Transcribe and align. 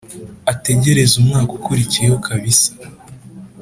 ategereza 0.51 1.13
umwaka 1.21 1.51
ukurikiyeho 1.59 2.17
kabisa 2.27 2.71